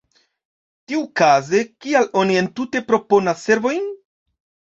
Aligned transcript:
Tiukaze, 0.91 1.59
kial 1.85 2.09
oni 2.23 2.39
entute 2.41 2.83
proponas 2.89 3.45
servojn? 3.51 3.85